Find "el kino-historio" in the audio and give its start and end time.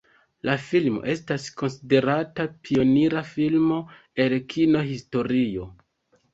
4.27-5.73